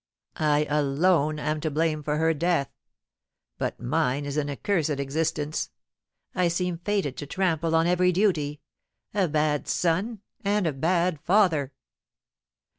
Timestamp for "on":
7.75-7.85